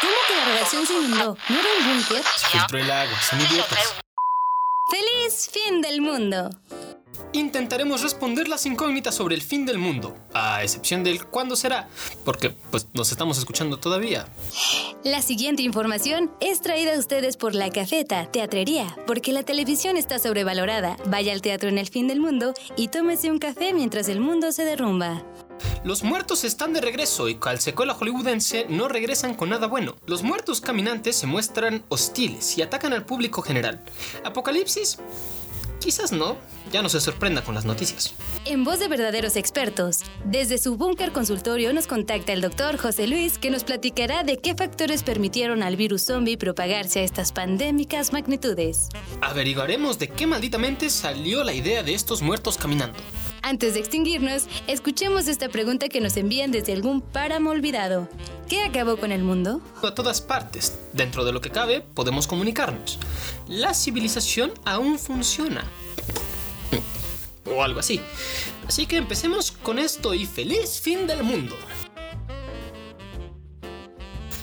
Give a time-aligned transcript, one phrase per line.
[0.00, 1.36] ¿Cómo que la redacción se inundó?
[1.48, 2.22] ¿No era un búnker?
[2.36, 3.94] Se filtró el agua, son idiotas.
[4.90, 6.50] ¡Feliz fin del mundo!
[7.34, 11.88] Intentaremos responder las incógnitas sobre el fin del mundo, a excepción del cuándo será,
[12.26, 14.28] porque pues nos estamos escuchando todavía.
[15.02, 20.18] La siguiente información es traída a ustedes por La Cafeta, Teatrería, porque la televisión está
[20.18, 20.98] sobrevalorada.
[21.06, 24.52] Vaya al teatro en el fin del mundo y tómese un café mientras el mundo
[24.52, 25.22] se derrumba.
[25.84, 29.96] Los muertos están de regreso y al secuela hollywoodense no regresan con nada bueno.
[30.06, 33.82] Los muertos caminantes se muestran hostiles y atacan al público general.
[34.24, 34.98] Apocalipsis
[35.82, 36.36] Quizás no,
[36.70, 38.14] ya no se sorprenda con las noticias.
[38.44, 43.36] En voz de verdaderos expertos, desde su búnker consultorio nos contacta el doctor José Luis
[43.36, 48.90] que nos platicará de qué factores permitieron al virus zombie propagarse a estas pandémicas magnitudes.
[49.20, 52.98] Averiguaremos de qué malditamente salió la idea de estos muertos caminando.
[53.44, 58.08] Antes de extinguirnos, escuchemos esta pregunta que nos envían desde algún páramo olvidado.
[58.48, 59.60] ¿Qué acabó con el mundo?
[59.82, 63.00] A todas partes, dentro de lo que cabe, podemos comunicarnos.
[63.48, 65.64] La civilización aún funciona.
[67.44, 68.00] O algo así.
[68.68, 71.56] Así que empecemos con esto y feliz fin del mundo.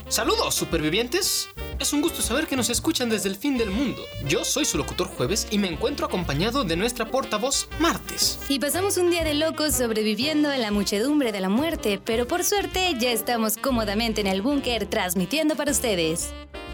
[0.10, 1.50] Saludos, supervivientes.
[1.78, 4.02] Es un gusto saber que nos escuchan desde el fin del mundo.
[4.26, 8.40] Yo soy su locutor Jueves y me encuentro acompañado de nuestra portavoz Martes.
[8.50, 12.44] Y pasamos un día de locos sobreviviendo en la muchedumbre de la muerte, pero por
[12.44, 16.32] suerte ya estamos cómodamente en el búnker transmitiendo para ustedes.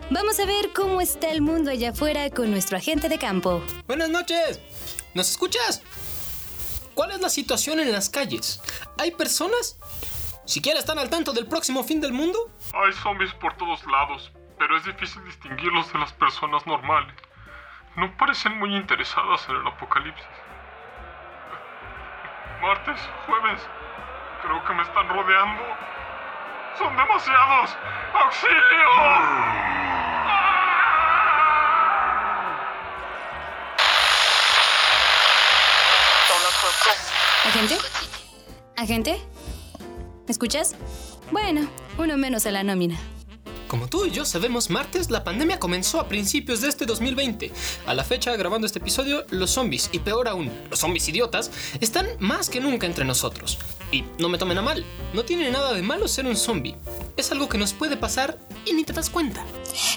[0.10, 3.62] Vamos a ver cómo está el mundo allá afuera con nuestro agente de campo.
[3.86, 4.62] Buenas noches.
[5.14, 5.82] ¿Nos escuchas?
[6.94, 8.62] ¿Cuál es la situación en las calles?
[8.98, 9.76] ¿Hay personas?
[10.46, 12.38] ¿Siquiera están al tanto del próximo fin del mundo?
[12.74, 17.16] Hay zombies por todos lados, pero es difícil distinguirlos de las personas normales.
[17.96, 20.26] No parecen muy interesadas en el apocalipsis.
[22.62, 23.62] Martes, jueves,
[24.44, 25.64] creo que me están rodeando.
[26.78, 27.76] ¡Son demasiados!
[28.14, 28.56] ¡Auxilio!
[37.46, 37.78] ¿Agente?
[38.78, 39.35] ¿Agente?
[40.28, 40.76] ¿Me escuchas?
[41.32, 41.70] Bueno,
[42.00, 42.98] uno menos a la nómina.
[43.68, 47.52] Como tú y yo sabemos, martes la pandemia comenzó a principios de este 2020.
[47.86, 52.08] A la fecha, grabando este episodio, los zombies, y peor aún, los zombies idiotas, están
[52.20, 53.58] más que nunca entre nosotros.
[53.92, 56.76] Y no me tomen a mal, no tiene nada de malo ser un zombie.
[57.18, 59.44] Es algo que nos puede pasar y ni te das cuenta.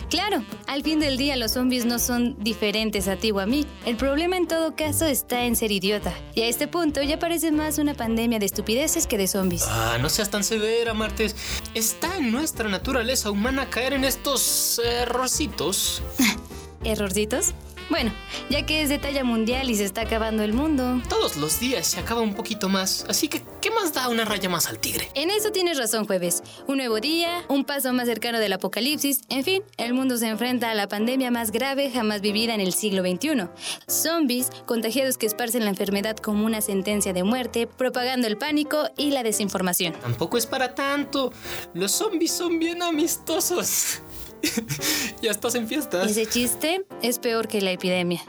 [0.08, 3.66] Claro, al fin del día los zombies no son diferentes a ti o a mí.
[3.84, 6.12] El problema en todo caso está en ser idiota.
[6.34, 9.64] Y a este punto ya parece más una pandemia de estupideces que de zombies.
[9.68, 11.34] Ah, no seas tan severa, Martes.
[11.74, 16.02] Está en nuestra naturaleza humana caer en estos errorcitos.
[16.84, 17.52] ¿Errorcitos?
[17.91, 18.12] Bueno,
[18.50, 21.00] ya que es de talla mundial y se está acabando el mundo.
[21.09, 24.50] Todos los días se acaba un poquito más, así que ¿qué más da una raya
[24.50, 25.09] más al tigre?
[25.15, 26.43] En eso tienes razón, jueves.
[26.66, 30.71] Un nuevo día, un paso más cercano del apocalipsis, en fin, el mundo se enfrenta
[30.71, 33.48] a la pandemia más grave jamás vivida en el siglo XXI.
[33.88, 39.12] Zombies, contagiados que esparcen la enfermedad como una sentencia de muerte, propagando el pánico y
[39.12, 39.94] la desinformación.
[39.94, 41.32] Tampoco es para tanto.
[41.72, 44.03] Los zombies son bien amistosos.
[45.22, 46.10] ya estás en fiestas.
[46.10, 48.22] Ese chiste es peor que la epidemia.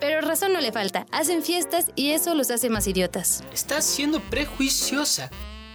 [0.00, 1.06] Pero razón no le falta.
[1.12, 3.44] Hacen fiestas y eso los hace más idiotas.
[3.52, 5.30] Estás siendo prejuiciosa.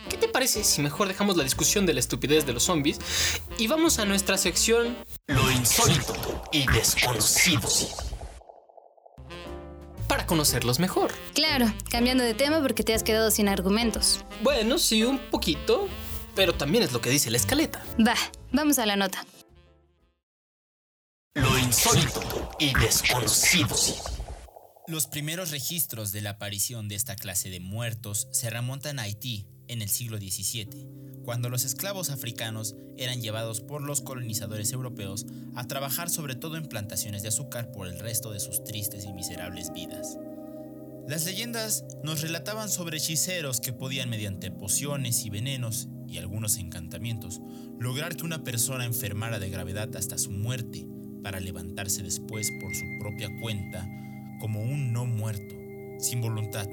[0.10, 3.00] ¿Qué te parece si mejor dejamos la discusión de la estupidez de los zombies
[3.58, 4.98] y vamos a nuestra sección
[5.28, 7.70] Lo insólito y desconocido?
[10.08, 11.12] Para conocerlos mejor.
[11.34, 14.26] Claro, cambiando de tema porque te has quedado sin argumentos.
[14.42, 15.88] Bueno, sí, un poquito,
[16.36, 17.84] pero también es lo que dice la escaleta.
[18.06, 18.16] Va,
[18.52, 19.26] vamos a la nota.
[21.38, 23.76] Lo insólito y desconocido.
[24.88, 29.46] Los primeros registros de la aparición de esta clase de muertos se remontan a Haití
[29.68, 35.68] en el siglo XVII, cuando los esclavos africanos eran llevados por los colonizadores europeos a
[35.68, 39.72] trabajar sobre todo en plantaciones de azúcar por el resto de sus tristes y miserables
[39.72, 40.18] vidas.
[41.08, 47.42] Las leyendas nos relataban sobre hechiceros que podían mediante pociones y venenos y algunos encantamientos
[47.80, 50.88] lograr que una persona enfermara de gravedad hasta su muerte
[51.28, 53.86] para levantarse después por su propia cuenta
[54.40, 55.58] como un no muerto,
[56.00, 56.70] sin voluntad,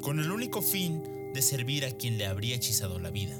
[0.00, 1.02] con el único fin
[1.34, 3.36] de servir a quien le habría hechizado la vida.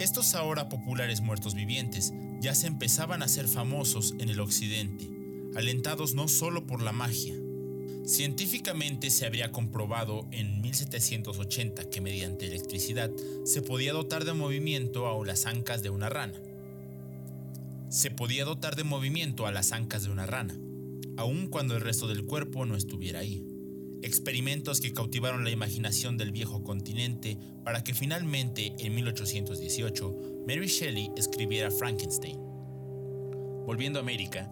[0.00, 5.08] Estos ahora populares muertos vivientes ya se empezaban a ser famosos en el occidente,
[5.54, 7.36] alentados no solo por la magia.
[8.04, 13.12] Científicamente se habría comprobado en 1780 que mediante electricidad
[13.44, 16.42] se podía dotar de movimiento a las ancas de una rana.
[17.90, 20.56] Se podía dotar de movimiento a las ancas de una rana,
[21.16, 23.44] aun cuando el resto del cuerpo no estuviera ahí.
[24.02, 30.16] experimentos que cautivaron la imaginación del viejo continente para que finalmente en 1818
[30.46, 32.38] Mary Shelley escribiera Frankenstein.
[33.66, 34.48] Volviendo a América,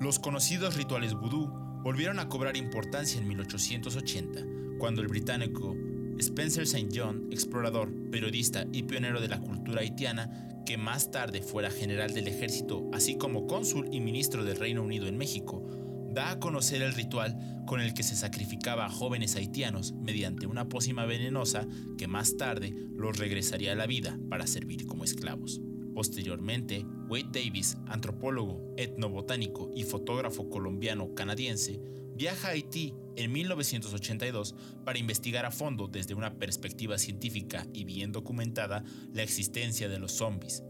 [0.00, 1.48] los conocidos rituales vudú
[1.84, 4.44] volvieron a cobrar importancia en 1880,
[4.78, 5.76] cuando el británico
[6.18, 6.88] Spencer St.
[6.94, 12.28] John, explorador, periodista y pionero de la cultura haitiana, que más tarde fuera general del
[12.28, 15.66] ejército, así como cónsul y ministro del Reino Unido en México,
[16.12, 20.68] da a conocer el ritual con el que se sacrificaba a jóvenes haitianos mediante una
[20.68, 21.66] pócima venenosa
[21.96, 25.60] que más tarde los regresaría a la vida para servir como esclavos.
[25.94, 31.80] Posteriormente, Wade Davis, antropólogo, etnobotánico y fotógrafo colombiano-canadiense,
[32.22, 34.54] viaja a Haití en 1982
[34.84, 40.12] para investigar a fondo desde una perspectiva científica y bien documentada la existencia de los
[40.12, 40.62] zombies.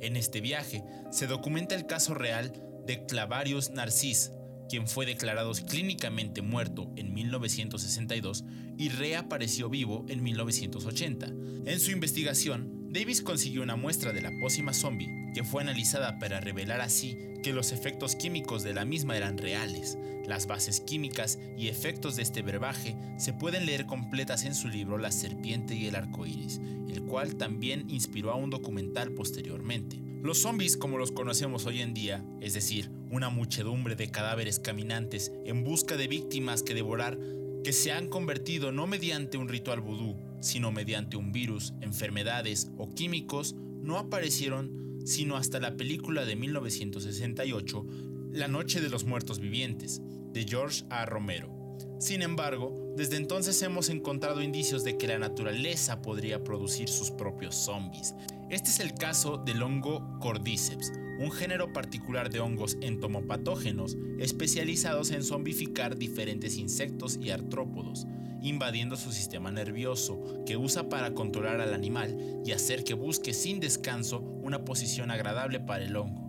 [0.00, 2.52] En este viaje se documenta el caso real
[2.86, 4.30] de Clavarius Narcís,
[4.68, 8.44] quien fue declarado clínicamente muerto en 1962
[8.78, 11.26] y reapareció vivo en 1980.
[11.66, 16.40] En su investigación, Davis consiguió una muestra de la pócima zombie que fue analizada para
[16.40, 19.96] revelar así que los efectos químicos de la misma eran reales.
[20.26, 24.98] Las bases químicas y efectos de este brebaje se pueden leer completas en su libro
[24.98, 30.00] La serpiente y el arco iris, el cual también inspiró a un documental posteriormente.
[30.20, 35.30] Los zombies como los conocemos hoy en día, es decir, una muchedumbre de cadáveres caminantes
[35.44, 37.16] en busca de víctimas que devorar,
[37.62, 42.90] que se han convertido no mediante un ritual vudú, sino mediante un virus, enfermedades o
[42.90, 47.86] químicos, no aparecieron sino hasta la película de 1968,
[48.32, 50.02] La Noche de los Muertos Vivientes,
[50.32, 51.06] de George A.
[51.06, 51.60] Romero.
[51.98, 57.54] Sin embargo, desde entonces hemos encontrado indicios de que la naturaleza podría producir sus propios
[57.54, 58.14] zombies.
[58.50, 65.22] Este es el caso del hongo Cordyceps, un género particular de hongos entomopatógenos especializados en
[65.22, 68.06] zombificar diferentes insectos y artrópodos
[68.42, 73.60] invadiendo su sistema nervioso, que usa para controlar al animal y hacer que busque sin
[73.60, 76.22] descanso una posición agradable para el hongo.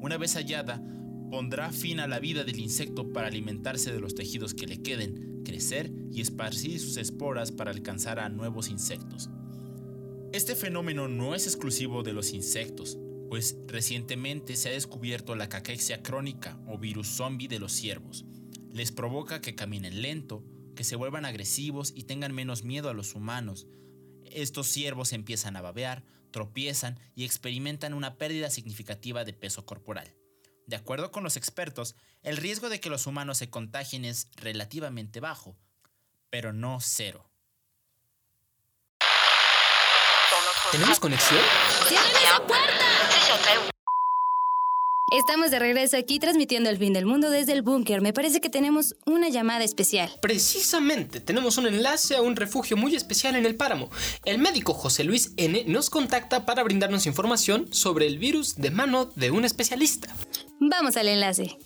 [0.00, 0.82] Una vez hallada,
[1.30, 5.42] pondrá fin a la vida del insecto para alimentarse de los tejidos que le queden,
[5.44, 9.30] crecer y esparcir sus esporas para alcanzar a nuevos insectos.
[10.32, 12.98] Este fenómeno no es exclusivo de los insectos,
[13.28, 18.24] pues recientemente se ha descubierto la caquexia crónica o virus zombie de los ciervos.
[18.72, 20.44] Les provoca que caminen lento,
[20.78, 23.66] que se vuelvan agresivos y tengan menos miedo a los humanos.
[24.30, 30.14] Estos ciervos empiezan a babear, tropiezan y experimentan una pérdida significativa de peso corporal.
[30.68, 35.18] De acuerdo con los expertos, el riesgo de que los humanos se contagien es relativamente
[35.18, 35.58] bajo,
[36.30, 37.28] pero no cero.
[40.70, 41.40] ¿Tenemos conexión?
[41.88, 43.68] ¡Cierren puerta!
[45.10, 48.02] Estamos de regreso aquí transmitiendo el fin del mundo desde el búnker.
[48.02, 50.10] Me parece que tenemos una llamada especial.
[50.20, 53.88] Precisamente, tenemos un enlace a un refugio muy especial en el páramo.
[54.26, 59.06] El médico José Luis N nos contacta para brindarnos información sobre el virus de mano
[59.06, 60.14] de un especialista.
[60.60, 61.56] Vamos al enlace.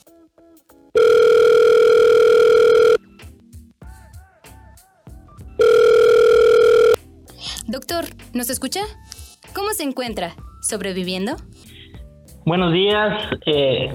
[7.67, 8.83] Doctor, ¿nos escucha?
[9.53, 10.37] ¿Cómo se encuentra?
[10.63, 11.37] ¿Sobreviviendo?
[12.45, 13.93] Buenos días, eh,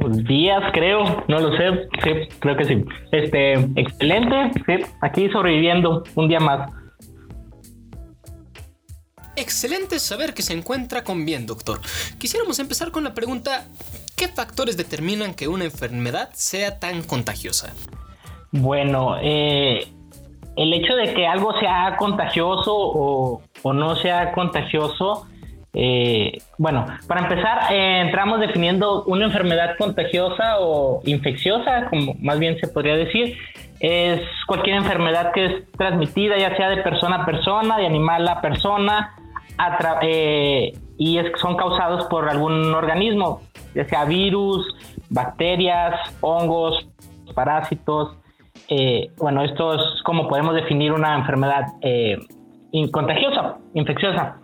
[0.00, 2.84] días creo, no lo sé, sí, creo que sí.
[3.12, 6.72] Este, excelente, sí, aquí sobreviviendo un día más.
[9.36, 11.80] Excelente saber que se encuentra con bien, doctor.
[12.18, 13.68] Quisiéramos empezar con la pregunta,
[14.16, 17.72] ¿qué factores determinan que una enfermedad sea tan contagiosa?
[18.50, 19.86] Bueno, eh,
[20.56, 25.28] el hecho de que algo sea contagioso o, o no sea contagioso
[25.80, 32.58] eh, bueno, para empezar, eh, entramos definiendo una enfermedad contagiosa o infecciosa, como más bien
[32.58, 33.36] se podría decir.
[33.78, 38.40] Es cualquier enfermedad que es transmitida, ya sea de persona a persona, de animal a
[38.40, 39.14] persona,
[40.02, 43.42] eh, y es, son causados por algún organismo,
[43.72, 44.66] ya sea virus,
[45.10, 46.88] bacterias, hongos,
[47.36, 48.16] parásitos.
[49.16, 51.66] bueno, esto es como podemos definir una enfermedad
[52.90, 54.38] contagiosa, infecciosa.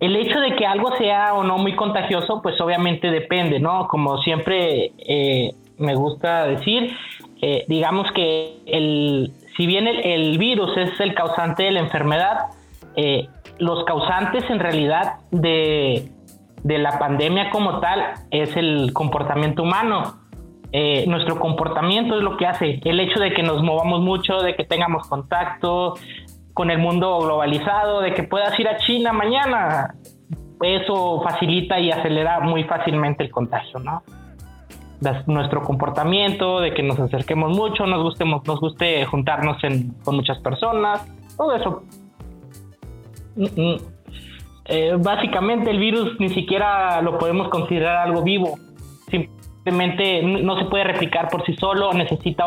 [0.00, 3.88] El hecho de que algo sea o no muy contagioso, pues obviamente depende, ¿no?
[3.88, 6.96] Como siempre eh, me gusta decir,
[7.42, 12.46] eh, digamos que el, si bien el, virus es el causante de la enfermedad,
[12.94, 13.28] eh,
[13.58, 16.08] los causantes en realidad de,
[16.62, 20.20] de, la pandemia como tal es el comportamiento humano.
[21.06, 24.62] nuestro comportamiento es lo que hace el hecho de que nos movamos mucho, de que
[24.62, 25.94] tengamos contacto,
[26.58, 29.94] con el mundo globalizado, de que puedas ir a China mañana,
[30.60, 34.02] eso facilita y acelera muy fácilmente el contagio, ¿no?
[35.28, 39.58] nuestro comportamiento, de que nos acerquemos mucho, nos gustemos, nos guste juntarnos
[40.02, 41.82] con muchas personas, todo eso.
[43.36, 43.76] Mm, mm.
[44.64, 48.58] Eh, básicamente el virus ni siquiera lo podemos considerar algo vivo.
[49.08, 52.46] Simplemente no se puede replicar por sí solo, necesita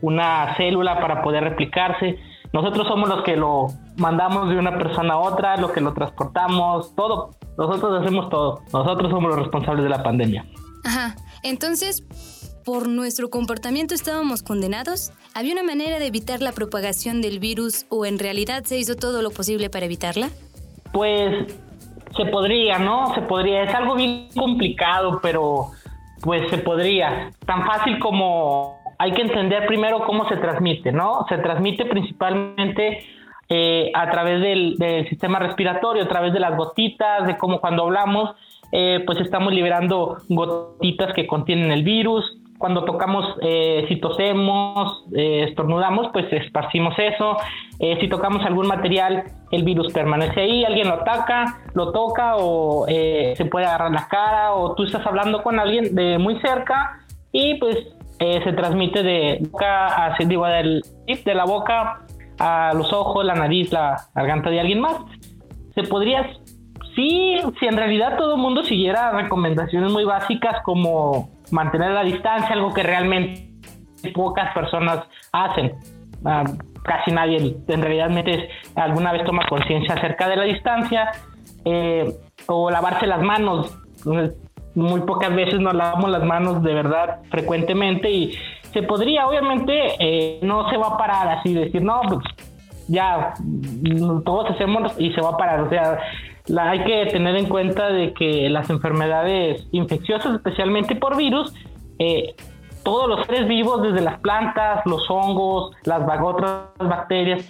[0.00, 2.18] una célula para poder replicarse.
[2.52, 6.94] Nosotros somos los que lo mandamos de una persona a otra, lo que lo transportamos,
[6.94, 7.30] todo.
[7.58, 8.62] Nosotros hacemos todo.
[8.72, 10.44] Nosotros somos los responsables de la pandemia.
[10.84, 11.16] Ajá.
[11.42, 12.02] Entonces,
[12.64, 15.12] ¿por nuestro comportamiento estábamos condenados?
[15.34, 19.22] ¿Había una manera de evitar la propagación del virus o en realidad se hizo todo
[19.22, 20.30] lo posible para evitarla?
[20.92, 21.52] Pues
[22.16, 23.14] se podría, ¿no?
[23.14, 23.64] Se podría.
[23.64, 25.70] Es algo bien complicado, pero
[26.22, 27.30] pues se podría.
[27.44, 31.26] Tan fácil como hay que entender primero cómo se transmite, ¿no?
[31.28, 33.04] Se transmite principalmente
[33.48, 34.76] eh, a través del,
[35.08, 38.34] sistema respiratorio, a través de las gotitas, de cómo cuando hablamos,
[38.72, 42.38] eh, pues estamos liberando gotitas que contienen el virus.
[42.58, 47.36] Cuando tocamos, eh, si tosemos, estornudamos, pues esparcimos eso.
[47.78, 53.44] si tocamos algún material, el virus permanece ahí, alguien lo ataca, lo toca o se
[53.50, 57.00] puede agarrar la cara o tú estás hablando con alguien de muy cerca
[57.30, 57.76] y pues
[58.18, 62.00] se transmite de boca hacia, digo, del, de la boca
[62.38, 64.96] a los ojos, la nariz, la garganta de alguien más.
[65.74, 66.26] Se podría,
[66.94, 72.54] sí, si en realidad todo el mundo siguiera recomendaciones muy básicas como mantener la distancia,
[72.54, 73.50] algo que realmente
[74.14, 75.74] pocas personas hacen.
[76.24, 76.44] Ah,
[76.82, 78.10] casi nadie en realidad
[78.76, 81.10] alguna vez toma conciencia acerca de la distancia
[81.64, 82.08] eh,
[82.46, 83.76] o lavarse las manos.
[84.76, 88.38] Muy pocas veces nos lavamos las manos de verdad frecuentemente y
[88.72, 92.20] se podría, obviamente, eh, no se va a parar así, decir, no, pues
[92.88, 93.32] ya
[94.24, 95.62] todos hacemos y se va a parar.
[95.62, 95.98] O sea,
[96.60, 101.52] hay que tener en cuenta de que las enfermedades infecciosas, especialmente por virus,
[101.98, 102.34] eh,
[102.84, 107.48] todos los seres vivos, desde las plantas, los hongos, las otras bacterias,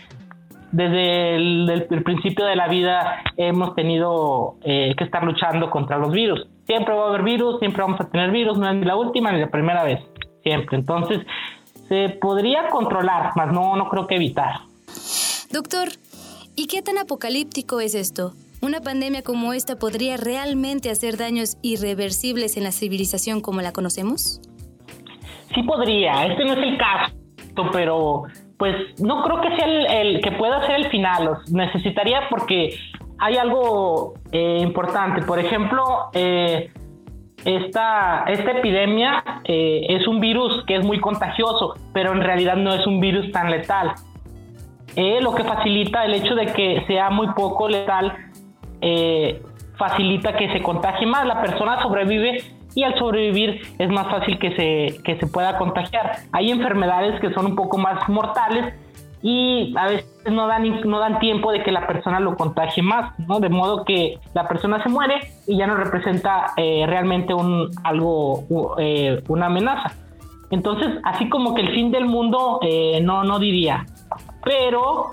[0.73, 6.47] desde el, principio de la vida hemos tenido eh, que estar luchando contra los virus.
[6.67, 9.33] Siempre va a haber virus, siempre vamos a tener virus, no es ni la última
[9.33, 10.01] ni la primera vez
[10.43, 10.77] siempre.
[10.77, 11.27] Entonces,
[11.89, 14.61] se podría controlar, mas no, no creo que evitar.
[15.51, 15.89] Doctor,
[16.55, 18.33] ¿y qué tan apocalíptico es esto?
[18.63, 24.41] ¿Una pandemia como esta podría realmente hacer daños irreversibles en la civilización como la conocemos?
[25.55, 27.13] Sí podría, este no es el caso,
[27.73, 28.25] pero
[28.59, 31.39] pues no creo que sea el, que pueda ser el final.
[31.51, 32.79] necesitaría porque
[33.19, 35.23] hay algo eh, importante.
[35.23, 35.83] Por ejemplo,
[36.13, 36.71] eh,
[37.45, 42.75] esta, esta epidemia eh, es un virus que es muy contagioso, pero en realidad no
[42.75, 43.93] es un virus tan letal.
[45.21, 48.17] Lo que facilita el hecho de que sea muy poco letal,
[49.77, 51.27] facilita que se contagie más.
[51.27, 52.43] La persona sobrevive
[52.75, 56.13] y al sobrevivir es más fácil que se, que se pueda contagiar.
[56.33, 58.73] Hay enfermedades que son un poco más mortales
[59.27, 63.19] y a veces no dan, no dan tiempo de que la persona lo contagie más,
[63.19, 63.41] ¿no?
[63.41, 65.17] De modo que la persona se muere
[65.49, 68.45] y ya no representa eh, realmente un, algo,
[68.79, 69.97] eh, una amenaza.
[70.53, 73.85] Entonces, así como que el fin del mundo, eh, no, no diría,
[74.45, 75.07] pero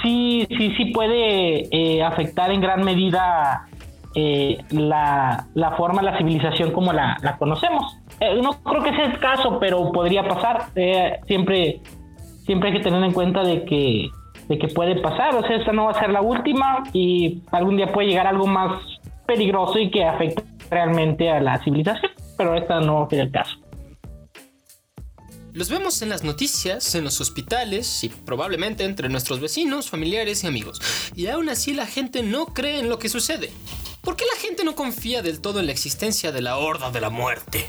[0.00, 3.66] sí, sí, sí puede afectar en gran medida
[4.14, 7.98] la, la, forma, la civilización como la, la conocemos.
[8.40, 10.66] no creo que sea el caso, pero podría pasar.
[11.26, 11.80] siempre
[12.48, 14.08] siempre hay que tener en cuenta de que,
[14.48, 17.76] de que puede pasar, o sea, esta no va a ser la última y algún
[17.76, 18.80] día puede llegar algo más
[19.26, 23.58] peligroso y que afecte realmente a la civilización, pero esta no es el caso.
[25.52, 30.46] Los vemos en las noticias, en los hospitales y probablemente entre nuestros vecinos, familiares y
[30.46, 30.80] amigos.
[31.14, 33.50] Y aún así la gente no cree en lo que sucede.
[34.00, 37.02] ¿Por qué la gente no confía del todo en la existencia de la horda de
[37.02, 37.66] la muerte?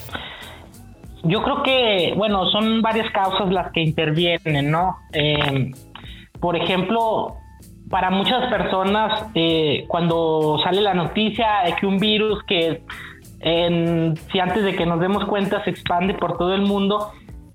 [1.23, 4.97] Yo creo que, bueno, son varias causas las que intervienen, ¿no?
[5.11, 5.71] Eh,
[6.39, 7.35] por ejemplo,
[7.89, 12.81] para muchas personas, eh, cuando sale la noticia de que un virus que
[13.41, 17.13] si antes de que nos demos cuenta se expande por todo el mundo,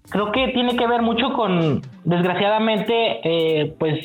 [0.08, 3.98] creo que tiene que ver mucho con, desgraciadamente, eh, pues,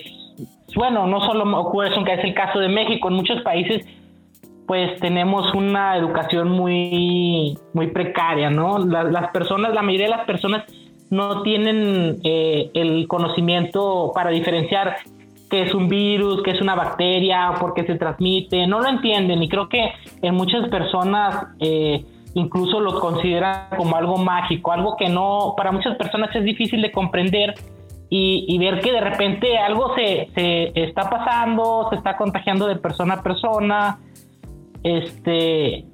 [0.76, 3.86] bueno, no solo ocurre eso, que es el caso de México, en muchos países
[4.70, 8.78] pues tenemos una educación muy, muy precaria, ¿no?
[8.78, 10.64] las personas, la mayoría de las personas
[11.10, 14.98] no tienen eh, el conocimiento para diferenciar
[15.50, 19.42] qué es un virus, qué es una bacteria, por qué se transmite, no lo entienden
[19.42, 25.10] y creo que en muchas personas eh, incluso lo consideran como algo mágico, algo que
[25.10, 27.56] no, para muchas personas es difícil de comprender
[28.08, 32.76] y, y, ver que de repente algo se, se, está pasando, se está contagiando de
[32.76, 34.00] persona a persona,
[34.84, 35.86] este,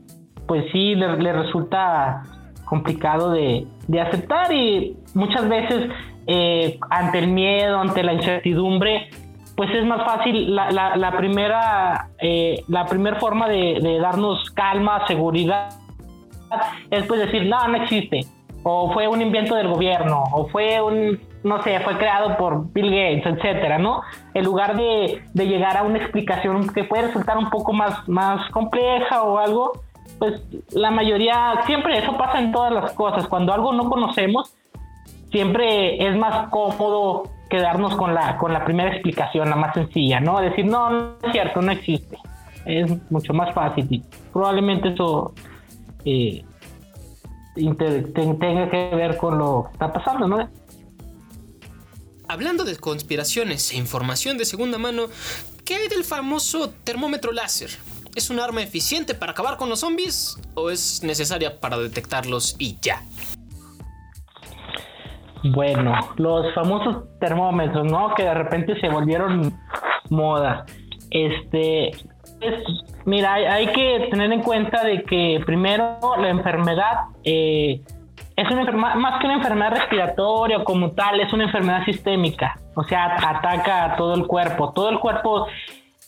[0.47, 2.23] pues sí, le, resulta
[2.65, 3.67] complicado de,
[4.01, 5.91] aceptar y muchas veces
[6.27, 9.09] eh, ante el miedo, ante la incertidumbre,
[9.55, 15.69] pues es más fácil la, la, primera eh, la primera forma de, darnos calma, seguridad,
[16.89, 18.21] es pues decir, no, no existe,
[18.63, 22.89] o fue un invento del gobierno, o fue un, no sé, fue creado por Bill
[22.89, 24.01] Gates, etcétera, ¿no?
[24.33, 28.49] En lugar de, de llegar a una explicación que puede resultar un poco más, más
[28.49, 29.73] compleja o algo,
[30.17, 34.55] pues la mayoría, siempre eso pasa en todas las cosas, cuando algo no conocemos,
[35.29, 40.41] siempre es más cómodo quedarnos con la, con la primera explicación, la más sencilla, ¿no?
[40.41, 42.17] Decir, no, no es cierto, no existe.
[42.65, 45.31] Es mucho más fácil y probablemente eso
[46.05, 46.43] eh,
[47.55, 50.64] tenga que ver con lo que está pasando, ¿no?
[52.27, 55.03] Hablando de conspiraciones e información de segunda mano,
[55.63, 57.69] ¿qué hay del famoso termómetro láser?
[58.15, 62.79] ¿Es un arma eficiente para acabar con los zombies o es necesaria para detectarlos y
[62.81, 63.03] ya?
[65.43, 68.15] Bueno, los famosos termómetros, ¿no?
[68.15, 69.53] Que de repente se volvieron
[70.09, 70.65] moda.
[71.11, 71.91] Este,
[73.05, 77.81] mira, hay, que tener en cuenta de que primero la enfermedad eh,
[78.35, 82.57] es una más que una enfermedad respiratoria como tal, es una enfermedad sistémica.
[82.75, 84.73] O sea, ataca a todo el cuerpo.
[84.73, 85.47] Todo el cuerpo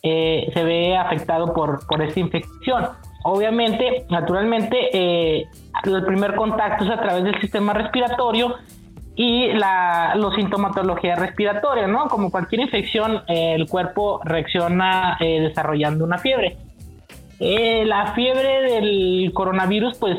[0.03, 2.89] eh, se ve afectado por, por esta infección.
[3.23, 5.47] Obviamente, naturalmente, eh,
[5.83, 8.55] el primer contacto es a través del sistema respiratorio
[9.17, 12.07] y la los sintomatología respiratoria, ¿no?
[12.07, 16.55] Como cualquier infección, eh, el cuerpo reacciona eh, desarrollando una fiebre.
[17.39, 20.17] Eh, la fiebre del coronavirus, pues,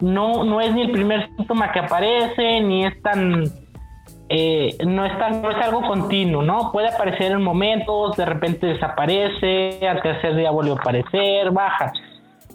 [0.00, 3.42] no, no es ni el primer síntoma que aparece, ni es tan...
[3.42, 6.72] no, es tan, no es algo continuo, ¿no?
[6.72, 11.92] Puede aparecer en momentos, de repente desaparece, al tercer día vuelve a aparecer, baja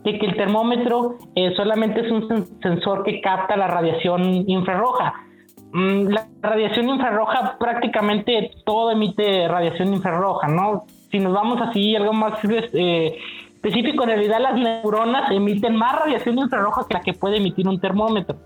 [0.05, 5.15] de que el termómetro eh, solamente es un sensor que capta la radiación infrarroja.
[5.73, 10.85] Mm, la radiación infrarroja prácticamente todo emite radiación infrarroja, ¿no?
[11.09, 13.17] Si nos vamos así, algo más eh,
[13.65, 17.79] específico, en realidad las neuronas emiten más radiación infrarroja que la que puede emitir un
[17.79, 18.37] termómetro.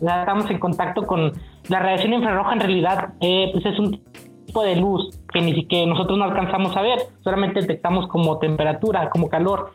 [0.00, 1.32] Ya estamos en contacto con
[1.68, 4.02] la radiación infrarroja, en realidad eh, pues es un
[4.46, 9.08] tipo de luz que ni siquiera nosotros no alcanzamos a ver, solamente detectamos como temperatura,
[9.10, 9.72] como calor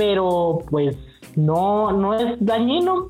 [0.00, 0.96] pero pues
[1.36, 3.08] no, no es dañino.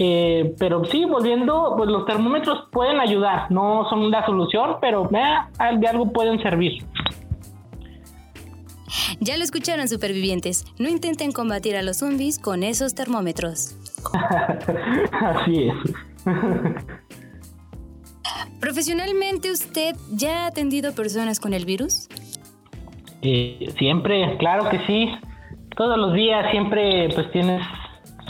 [0.00, 5.78] Eh, pero sí, volviendo, pues los termómetros pueden ayudar, no son la solución, pero eh,
[5.78, 6.84] de algo pueden servir.
[9.20, 13.76] Ya lo escucharon supervivientes, no intenten combatir a los zombies con esos termómetros.
[15.12, 15.74] Así es.
[18.60, 22.08] Profesionalmente, ¿usted ya ha atendido personas con el virus?
[23.22, 25.08] Eh, siempre, claro que sí
[25.78, 27.62] todos los días siempre pues tienes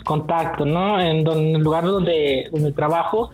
[0.04, 1.00] contacto, ¿no?
[1.00, 3.30] En, el lugar donde, donde trabajo,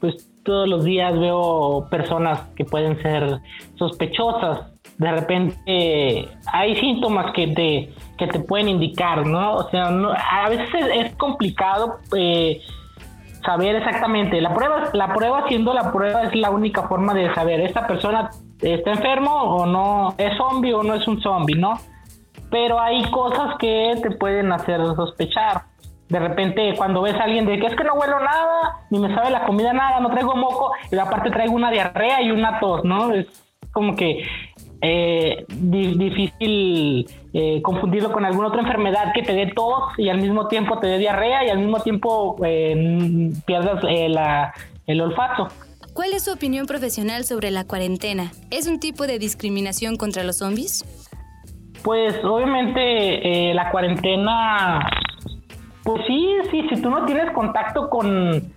[0.00, 3.40] pues todos los días veo personas que pueden ser
[3.76, 4.71] sospechosas.
[4.98, 9.54] De repente hay síntomas que te, que te pueden indicar, ¿no?
[9.56, 12.60] O sea, a veces es, complicado eh,
[13.44, 14.40] saber exactamente.
[14.40, 18.30] La prueba, la prueba siendo la prueba es la única forma de saber, ¿esta persona
[18.60, 20.14] está enfermo o no?
[20.18, 21.78] ¿Es zombie o no es un zombie, no?
[22.52, 25.62] pero hay cosas que te pueden hacer sospechar.
[26.10, 29.12] De repente, cuando ves a alguien de que es que no huelo nada, ni me
[29.14, 32.84] sabe la comida nada, no traigo moco, y aparte traigo una diarrea y una tos,
[32.84, 33.14] ¿no?
[33.14, 33.26] Es
[33.72, 34.22] como que
[34.82, 40.48] eh, difícil eh, confundirlo con alguna otra enfermedad que te dé tos y al mismo
[40.48, 43.82] tiempo te dé diarrea y al mismo tiempo eh, pierdas
[44.86, 45.48] el olfato.
[45.94, 48.32] ¿Cuál es su opinión profesional sobre la cuarentena?
[48.50, 50.84] ¿Es un tipo de discriminación contra los zombies?
[51.82, 54.88] Pues obviamente eh, la cuarentena,
[55.82, 58.52] pues sí, sí, si tú no tienes contacto con,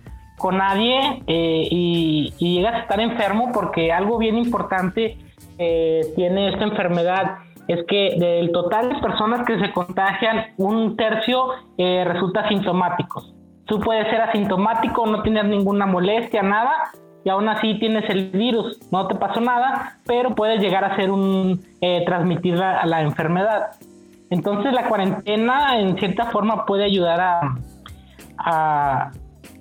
[0.52, 5.18] nadie eh, y, llegas a estar enfermo, porque algo bien importante
[5.58, 7.38] eh, tiene esta enfermedad
[7.68, 13.24] es que del total de personas que se contagian, un tercio resulta asintomático.
[13.64, 16.92] Tú puedes ser asintomático, no tienes ninguna molestia, nada,
[17.26, 21.10] y aún así tienes el virus, no te pasó nada, pero puedes llegar a ser
[21.10, 23.72] un eh, transmitir la, la, enfermedad.
[24.30, 27.20] Entonces la cuarentena en cierta forma puede ayudar
[28.38, 29.10] a,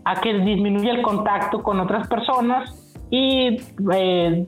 [0.05, 2.69] a, que disminuya el contacto con otras personas
[3.09, 3.57] y
[3.91, 4.45] eh,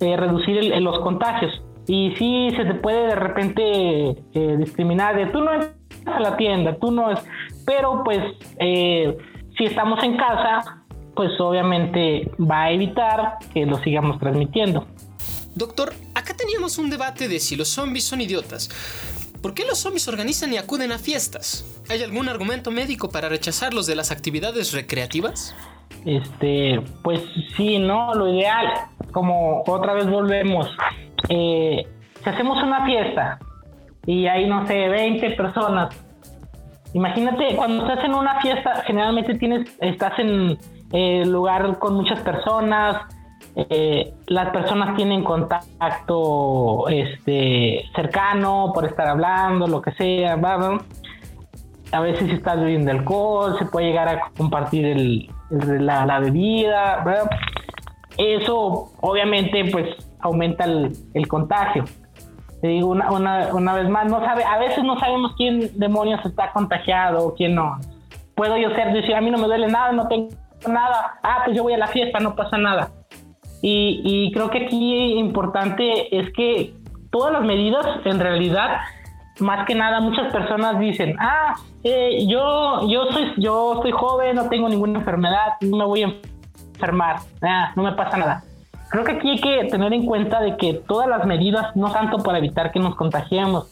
[0.00, 1.62] eh, reducir los contagios.
[1.86, 4.16] Y sí se te puede de repente
[4.58, 5.72] discriminar de tú no entras
[6.04, 7.18] a la tienda, tú no es,
[7.64, 8.18] pero pues
[8.58, 10.84] si estamos en casa,
[11.16, 14.86] pues obviamente va a evitar que lo sigamos transmitiendo.
[15.54, 18.68] Doctor, acá teníamos un debate de si los zombies son idiotas.
[19.42, 21.64] ¿por qué los zombies organizan y acuden a fiestas?
[21.88, 25.54] ¿Hay algún argumento médico para rechazarlos de las actividades recreativas?
[26.04, 27.20] Este, pues
[27.56, 28.14] sí, ¿no?
[28.14, 28.66] Lo ideal,
[29.12, 30.68] como otra vez volvemos,
[31.28, 31.86] eh,
[32.22, 33.38] si hacemos una fiesta
[34.06, 35.94] y hay, no sé, 20 personas,
[36.92, 40.58] imagínate, cuando estás en una fiesta, generalmente tienes, estás en
[40.92, 43.02] eh, lugar con muchas personas,
[43.56, 50.36] eh, las personas tienen contacto este, cercano por estar hablando, lo que sea,
[51.90, 57.02] a veces estás bebiendo alcohol, se puede llegar a compartir el, la, bebida,
[58.18, 59.86] eso obviamente pues
[60.20, 61.84] aumenta el, contagio.
[62.60, 66.24] Te digo una, una, una, vez más, no sabe, a veces no sabemos quién demonios
[66.24, 67.78] está contagiado o quién no.
[68.34, 70.28] Puedo yo ser, decir, a mí no me duele nada, no tengo
[70.66, 72.90] nada, ah, pues yo voy a la fiesta, no pasa nada.
[73.62, 76.74] Y, y creo que aquí importante es que
[77.10, 78.80] todas las medidas en realidad
[79.40, 81.54] más que nada muchas personas dicen, ah,
[81.84, 86.14] eh, yo, yo soy, yo soy joven, no tengo ninguna enfermedad, no me voy a
[86.78, 88.44] enfermar, ah, no me pasa nada.
[88.90, 92.18] Creo que aquí hay que tener en cuenta de que todas las medidas, no tanto
[92.18, 93.70] para evitar que nos contagiemos,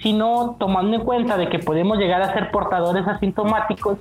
[0.00, 3.98] sino tomando en cuenta de que podemos llegar a ser portadores asintomáticos,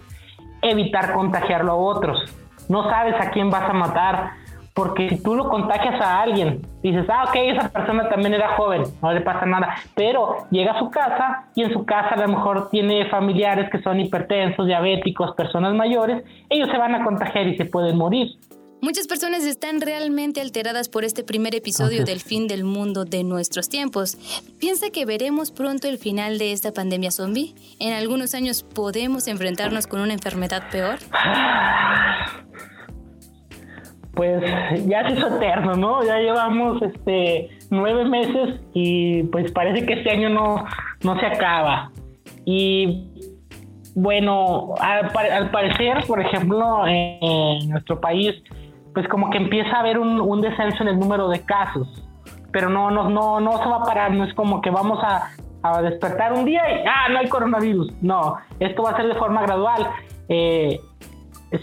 [0.61, 2.19] evitar contagiarlo a otros.
[2.69, 4.31] No sabes a quién vas a matar,
[4.73, 8.83] porque si tú lo contagias a alguien, dices, ah, ok, esa persona también era joven,
[9.01, 12.27] no le pasa nada, pero llega a su casa y en su casa a lo
[12.29, 17.57] mejor tiene familiares que son hipertensos, diabéticos, personas mayores, ellos se van a contagiar y
[17.57, 18.31] se pueden morir.
[18.81, 23.69] Muchas personas están realmente alteradas por este primer episodio del fin del mundo de nuestros
[23.69, 24.17] tiempos.
[24.59, 27.55] ¿Piensa que veremos pronto el final de esta pandemia zombie?
[27.79, 30.99] ¿En algunos años podemos enfrentarnos con una enfermedad peor?
[34.13, 34.43] pues
[34.85, 36.03] ya se hizo eterno, ¿no?
[36.03, 40.65] Ya llevamos este nueve meses y pues parece que este año no,
[41.03, 41.91] no se acaba.
[42.45, 43.07] Y
[43.95, 48.35] bueno, al, parecer, por ejemplo, en, nuestro país,
[48.93, 51.87] pues como que empieza a haber un, descenso en el número de casos,
[52.51, 55.29] pero no, no, no, no se va a parar, no es como que vamos a,
[55.63, 57.91] a despertar un día y, ah, no hay coronavirus.
[58.01, 59.89] No, esto va a ser de forma gradual.
[60.29, 60.79] Eh,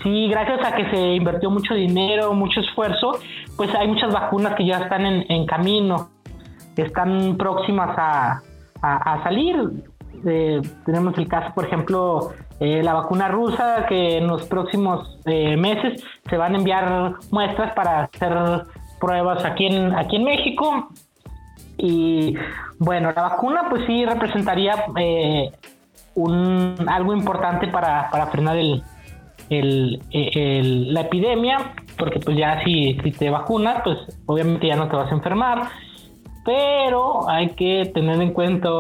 [0.03, 3.19] sí, gracias a que se invirtió mucho dinero, mucho esfuerzo,
[3.57, 6.11] pues hay muchas vacunas que ya están en, camino,
[6.77, 8.43] están próximas a,
[9.25, 9.57] salir.
[10.25, 15.57] Eh, tenemos el caso, por ejemplo, eh, la vacuna rusa, que en los próximos eh,
[15.57, 18.65] meses se van a enviar muestras para hacer
[19.01, 20.89] pruebas aquí en, aquí en México.
[21.79, 22.35] Y
[22.79, 24.85] bueno, la vacuna pues sí representaría
[26.15, 28.83] un, algo importante para frenar el,
[29.51, 34.97] el, la epidemia, porque pues ya si, si te vacunas, pues obviamente ya no te
[34.97, 35.69] vas a enfermar,
[36.45, 38.71] pero hay que tener en cuenta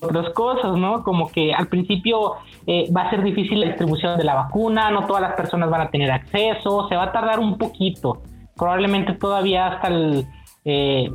[0.00, 1.02] otras cosas, ¿no?
[1.02, 2.34] Como que al principio
[2.66, 5.82] eh, va a ser difícil la distribución de la vacuna, no todas las personas van
[5.82, 8.22] a tener acceso, se va a tardar un poquito,
[8.56, 10.26] probablemente todavía hasta el,
[10.64, 11.10] eh,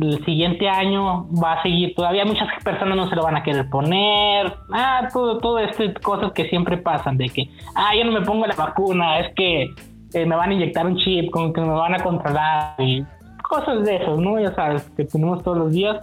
[0.00, 3.68] el siguiente año va a seguir, todavía muchas personas no se lo van a querer
[3.68, 8.22] poner, ah, todo, todo este cosas que siempre pasan, de que, ah, yo no me
[8.22, 9.74] pongo la vacuna, es que
[10.14, 13.04] eh, me van a inyectar un chip, como que me van a controlar, y
[13.42, 14.40] cosas de esos, ¿no?
[14.40, 15.98] Ya sabes, que tenemos todos los días,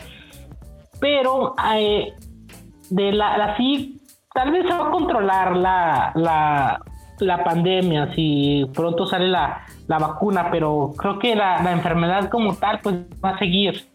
[1.00, 2.14] pero eh,
[2.90, 4.00] de la, así,
[4.34, 6.82] tal vez se va a controlar la, la,
[7.22, 12.56] la pandemia, si pronto sale la, la vacuna, pero creo que la, la, enfermedad como
[12.56, 13.86] tal pues va a seguir.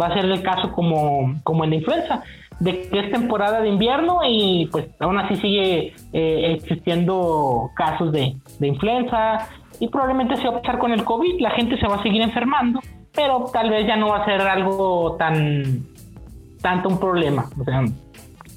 [0.00, 2.22] Va a ser el caso como, como en la influenza,
[2.60, 8.36] de que es temporada de invierno y pues aún así sigue eh, existiendo casos de,
[8.58, 9.48] de, influenza
[9.80, 12.22] y probablemente se va a pasar con el COVID, la gente se va a seguir
[12.22, 12.80] enfermando,
[13.14, 15.86] pero tal vez ya no va a ser algo tan
[16.62, 17.48] tanto un problema.
[17.60, 17.84] O sea,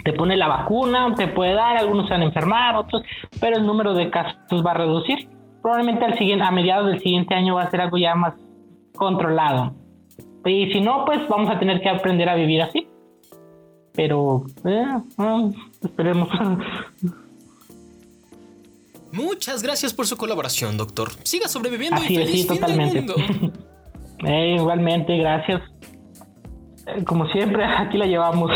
[0.09, 3.03] te pone la vacuna, te puede dar, algunos se van a enfermar, otros,
[3.39, 5.29] pero el número de casos va a reducir.
[5.61, 8.33] Probablemente al siguiente, a mediados del siguiente año va a ser algo ya más
[8.95, 9.75] controlado.
[10.45, 12.87] Y si no, pues vamos a tener que aprender a vivir así.
[13.93, 14.85] Pero, eh,
[15.19, 15.51] eh
[15.83, 16.29] esperemos.
[19.11, 21.11] Muchas gracias por su colaboración, doctor.
[21.23, 23.05] Siga sobreviviendo y feliz totalmente.
[24.25, 25.61] eh, igualmente, gracias.
[27.05, 28.51] Como siempre, aquí la llevamos.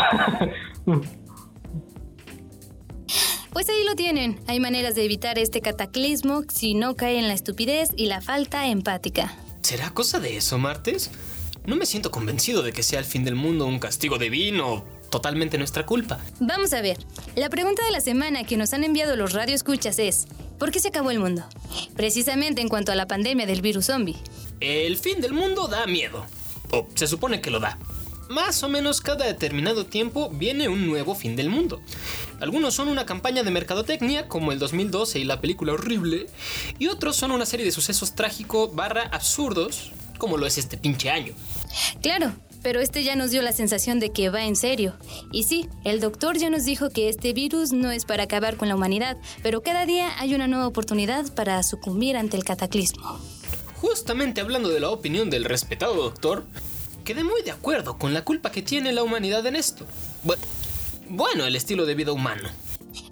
[3.54, 4.40] Pues ahí lo tienen.
[4.48, 8.66] Hay maneras de evitar este cataclismo si no cae en la estupidez y la falta
[8.66, 9.32] empática.
[9.62, 11.12] ¿Será cosa de eso, Martes?
[11.64, 15.56] No me siento convencido de que sea el fin del mundo un castigo divino, totalmente
[15.56, 16.18] nuestra culpa.
[16.40, 16.98] Vamos a ver.
[17.36, 20.26] La pregunta de la semana que nos han enviado los radioescuchas es:
[20.58, 21.44] ¿por qué se acabó el mundo?
[21.94, 24.16] Precisamente en cuanto a la pandemia del virus zombie.
[24.58, 26.26] El fin del mundo da miedo.
[26.72, 27.78] O se supone que lo da.
[28.28, 31.80] Más o menos cada determinado tiempo viene un nuevo fin del mundo.
[32.40, 36.26] Algunos son una campaña de mercadotecnia, como el 2012 y la película horrible,
[36.78, 41.10] y otros son una serie de sucesos trágicos barra absurdos, como lo es este pinche
[41.10, 41.34] año.
[42.02, 42.32] Claro,
[42.62, 44.94] pero este ya nos dio la sensación de que va en serio.
[45.30, 48.68] Y sí, el doctor ya nos dijo que este virus no es para acabar con
[48.68, 53.20] la humanidad, pero cada día hay una nueva oportunidad para sucumbir ante el cataclismo.
[53.76, 56.46] Justamente hablando de la opinión del respetado doctor,
[57.04, 59.86] quedé muy de acuerdo con la culpa que tiene la humanidad en esto.
[61.08, 62.48] bueno, el estilo de vida humano.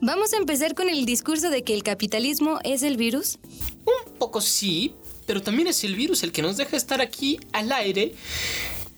[0.00, 3.38] ¿Vamos a empezar con el discurso de que el capitalismo es el virus?
[3.84, 4.94] Un poco sí,
[5.26, 8.14] pero también es el virus el que nos deja estar aquí al aire.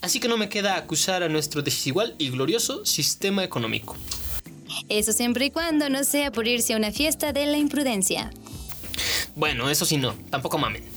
[0.01, 3.97] Así que no me queda acusar a nuestro desigual y glorioso sistema económico.
[4.89, 8.31] Eso siempre y cuando no sea por irse a una fiesta de la imprudencia.
[9.35, 10.94] Bueno, eso sí no, tampoco mamen.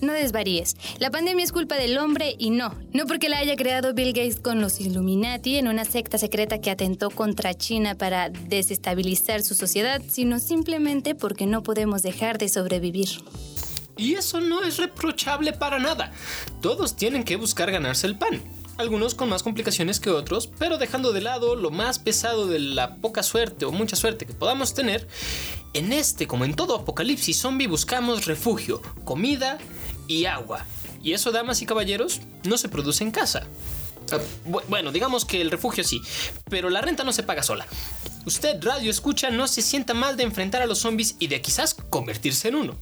[0.00, 0.76] No desvaríes.
[0.98, 2.74] La pandemia es culpa del hombre y no.
[2.92, 6.70] No porque la haya creado Bill Gates con los Illuminati en una secta secreta que
[6.70, 13.08] atentó contra China para desestabilizar su sociedad, sino simplemente porque no podemos dejar de sobrevivir.
[13.96, 16.12] Y eso no es reprochable para nada.
[16.62, 18.40] Todos tienen que buscar ganarse el pan.
[18.80, 22.96] Algunos con más complicaciones que otros, pero dejando de lado lo más pesado de la
[22.96, 25.06] poca suerte o mucha suerte que podamos tener,
[25.74, 29.58] en este como en todo apocalipsis zombie buscamos refugio, comida
[30.08, 30.64] y agua.
[31.02, 33.46] Y eso, damas y caballeros, no se produce en casa.
[34.12, 34.18] Ah,
[34.66, 36.00] bueno, digamos que el refugio sí,
[36.48, 37.66] pero la renta no se paga sola.
[38.24, 41.74] Usted, radio escucha, no se sienta mal de enfrentar a los zombies y de quizás
[41.74, 42.78] convertirse en uno.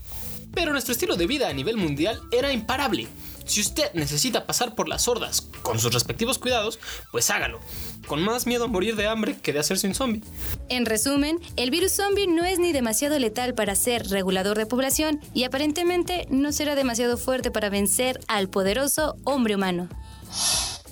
[0.53, 3.09] Pero nuestro estilo de vida a nivel mundial era imparable.
[3.49, 6.79] Si usted necesita pasar por las hordas con sus respectivos cuidados,
[7.11, 7.59] pues hágalo.
[8.07, 10.23] Con más miedo a morir de hambre que de hacerse un zombie.
[10.67, 15.21] En resumen, el virus zombie no es ni demasiado letal para ser regulador de población
[15.35, 19.87] y aparentemente no será demasiado fuerte para vencer al poderoso hombre humano.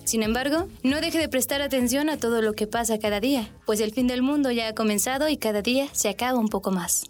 [0.04, 3.80] Sin embargo, no deje de prestar atención a todo lo que pasa cada día, pues
[3.80, 7.06] el fin del mundo ya ha comenzado y cada día se acaba un poco más.